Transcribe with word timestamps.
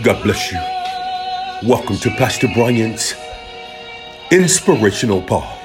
God 0.00 0.22
bless 0.22 0.52
you. 0.52 1.68
Welcome 1.68 1.96
to 1.96 2.10
Pastor 2.10 2.46
Bryant's 2.54 3.16
Inspirational 4.30 5.20
Paul. 5.20 5.58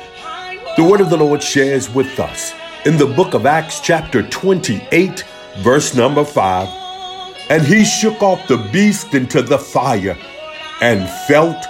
The 0.76 0.84
word 0.84 1.02
of 1.02 1.12
the 1.12 1.18
Lord 1.18 1.44
shares 1.44 1.88
with 1.88 2.20
us 2.20 2.52
in 2.84 2.98
the 2.98 3.06
book 3.06 3.36
of 3.36 3.46
Acts, 3.46 3.80
chapter 3.80 4.28
28, 4.28 5.24
verse 5.60 5.94
number 5.94 6.26
5. 6.26 6.68
And 7.52 7.62
he 7.62 7.86
shook 7.86 8.24
off 8.24 8.48
the 8.48 8.58
beast 8.74 9.14
into 9.14 9.44
the 9.44 9.60
fire 9.60 10.18
and 10.82 11.08
felt 11.28 11.64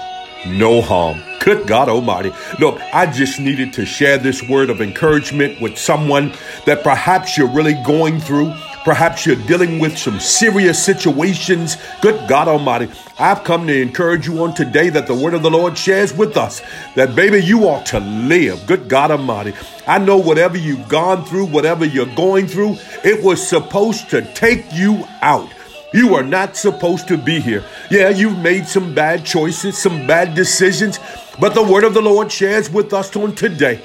no 0.47 0.81
harm. 0.81 1.21
Good 1.41 1.67
God 1.67 1.89
Almighty. 1.89 2.31
Look, 2.61 2.79
I 2.93 3.11
just 3.11 3.41
needed 3.41 3.73
to 3.73 3.85
share 3.85 4.17
this 4.17 4.41
word 4.41 4.69
of 4.69 4.79
encouragement 4.79 5.59
with 5.59 5.77
someone 5.77 6.31
that 6.65 6.81
perhaps 6.81 7.37
you're 7.37 7.53
really 7.53 7.75
going 7.83 8.21
through 8.21 8.53
Perhaps 8.83 9.25
you're 9.25 9.37
dealing 9.47 9.79
with 9.79 9.97
some 9.97 10.19
serious 10.19 10.83
situations. 10.83 11.77
Good 12.01 12.27
God 12.27 12.49
Almighty, 12.49 12.89
I've 13.17 13.45
come 13.45 13.65
to 13.67 13.81
encourage 13.81 14.27
you 14.27 14.43
on 14.43 14.53
today 14.53 14.89
that 14.89 15.07
the 15.07 15.15
word 15.15 15.33
of 15.33 15.41
the 15.41 15.49
Lord 15.49 15.77
shares 15.77 16.13
with 16.13 16.35
us 16.35 16.61
that, 16.95 17.15
baby, 17.15 17.41
you 17.41 17.63
ought 17.63 17.85
to 17.87 18.01
live. 18.01 18.65
Good 18.67 18.89
God 18.89 19.11
Almighty. 19.11 19.53
I 19.87 19.99
know 19.99 20.17
whatever 20.17 20.57
you've 20.57 20.89
gone 20.89 21.23
through, 21.23 21.45
whatever 21.45 21.85
you're 21.85 22.13
going 22.15 22.45
through, 22.47 22.75
it 23.05 23.23
was 23.23 23.45
supposed 23.47 24.09
to 24.09 24.21
take 24.33 24.65
you 24.73 25.05
out. 25.21 25.49
You 25.93 26.15
are 26.15 26.23
not 26.23 26.57
supposed 26.57 27.07
to 27.07 27.17
be 27.17 27.39
here. 27.39 27.63
Yeah, 27.89 28.09
you've 28.09 28.39
made 28.39 28.67
some 28.67 28.93
bad 28.93 29.23
choices, 29.25 29.77
some 29.77 30.05
bad 30.07 30.35
decisions, 30.35 30.99
but 31.39 31.53
the 31.53 31.63
word 31.63 31.85
of 31.85 31.93
the 31.93 32.01
Lord 32.01 32.31
shares 32.31 32.69
with 32.69 32.93
us 32.93 33.15
on 33.15 33.33
today 33.35 33.79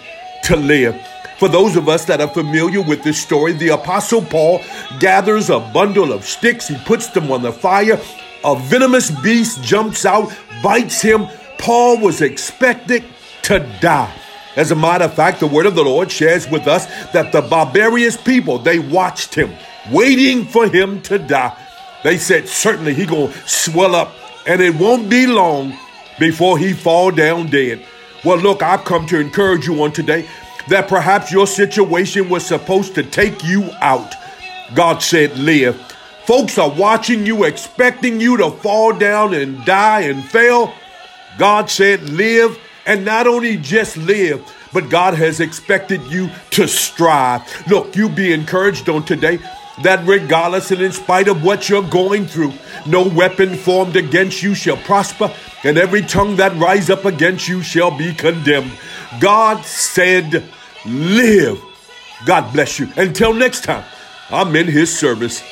to 0.44 0.56
live. 0.56 1.00
For 1.38 1.48
those 1.48 1.76
of 1.76 1.88
us 1.88 2.04
that 2.06 2.20
are 2.20 2.28
familiar 2.28 2.82
with 2.82 3.04
this 3.04 3.22
story, 3.22 3.52
the 3.52 3.68
Apostle 3.68 4.22
Paul 4.22 4.60
gathers 4.98 5.50
a 5.50 5.60
bundle 5.60 6.12
of 6.12 6.24
sticks, 6.24 6.66
he 6.66 6.76
puts 6.78 7.06
them 7.08 7.30
on 7.30 7.42
the 7.42 7.52
fire. 7.52 8.00
A 8.44 8.56
venomous 8.56 9.12
beast 9.22 9.62
jumps 9.62 10.04
out, 10.04 10.36
bites 10.64 11.00
him. 11.00 11.28
Paul 11.58 12.00
was 12.00 12.22
expected 12.22 13.04
to 13.42 13.60
die. 13.80 14.12
As 14.56 14.72
a 14.72 14.76
matter 14.76 15.04
of 15.04 15.14
fact, 15.14 15.38
the 15.38 15.46
word 15.46 15.66
of 15.66 15.76
the 15.76 15.84
Lord 15.84 16.10
shares 16.10 16.50
with 16.50 16.66
us 16.66 16.86
that 17.12 17.30
the 17.30 17.42
barbarous 17.42 18.16
people, 18.16 18.58
they 18.58 18.80
watched 18.80 19.32
him, 19.32 19.52
waiting 19.92 20.44
for 20.44 20.66
him 20.68 21.00
to 21.02 21.20
die. 21.20 21.56
They 22.02 22.18
said, 22.18 22.48
certainly 22.48 22.94
he 22.94 23.06
gonna 23.06 23.32
swell 23.46 23.94
up, 23.94 24.12
and 24.44 24.60
it 24.60 24.74
won't 24.74 25.08
be 25.08 25.28
long 25.28 25.78
before 26.18 26.58
he 26.58 26.72
fall 26.72 27.12
down 27.12 27.46
dead. 27.46 27.84
Well, 28.24 28.38
look, 28.38 28.60
I've 28.60 28.84
come 28.84 29.06
to 29.06 29.20
encourage 29.20 29.68
you 29.68 29.80
on 29.84 29.92
today 29.92 30.26
that 30.68 30.88
perhaps 30.88 31.32
your 31.32 31.46
situation 31.46 32.28
was 32.28 32.46
supposed 32.46 32.94
to 32.94 33.02
take 33.02 33.44
you 33.44 33.70
out. 33.80 34.14
God 34.74 35.02
said, 35.02 35.36
Live. 35.38 35.76
Folks 36.26 36.58
are 36.58 36.70
watching 36.70 37.24
you, 37.24 37.44
expecting 37.44 38.20
you 38.20 38.36
to 38.36 38.50
fall 38.50 38.92
down 38.92 39.32
and 39.32 39.64
die 39.64 40.02
and 40.02 40.22
fail. 40.24 40.72
God 41.38 41.70
said, 41.70 42.08
Live. 42.10 42.58
And 42.84 43.04
not 43.04 43.26
only 43.26 43.58
just 43.58 43.98
live, 43.98 44.42
but 44.72 44.88
God 44.88 45.12
has 45.12 45.40
expected 45.40 46.02
you 46.04 46.30
to 46.52 46.66
strive. 46.66 47.42
Look, 47.68 47.94
you 47.96 48.08
be 48.08 48.32
encouraged 48.32 48.88
on 48.88 49.04
today 49.04 49.40
that 49.82 50.06
regardless 50.06 50.70
and 50.70 50.80
in 50.80 50.92
spite 50.92 51.28
of 51.28 51.44
what 51.44 51.68
you're 51.68 51.82
going 51.82 52.26
through, 52.26 52.52
no 52.86 53.06
weapon 53.06 53.56
formed 53.56 53.96
against 53.96 54.42
you 54.42 54.54
shall 54.54 54.76
prosper, 54.78 55.32
and 55.64 55.78
every 55.78 56.02
tongue 56.02 56.36
that 56.36 56.56
rise 56.56 56.90
up 56.90 57.04
against 57.04 57.48
you 57.48 57.62
shall 57.62 57.96
be 57.96 58.14
condemned. 58.14 58.72
God 59.20 59.64
said, 59.64 60.44
live. 60.86 61.62
God 62.26 62.52
bless 62.52 62.78
you. 62.78 62.88
Until 62.96 63.32
next 63.32 63.64
time, 63.64 63.84
I'm 64.30 64.54
in 64.56 64.66
his 64.66 64.96
service. 64.96 65.42